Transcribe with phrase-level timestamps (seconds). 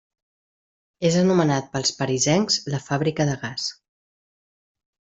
[1.09, 3.71] És anomenat pels parisencs La fàbrica de gas.